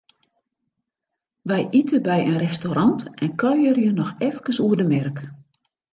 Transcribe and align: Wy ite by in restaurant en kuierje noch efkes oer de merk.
Wy 1.49 1.59
ite 1.79 1.97
by 2.07 2.17
in 2.29 2.41
restaurant 2.45 2.99
en 3.23 3.31
kuierje 3.41 3.91
noch 3.95 4.11
efkes 4.27 4.57
oer 4.65 4.77
de 4.79 4.85
merk. 4.93 5.17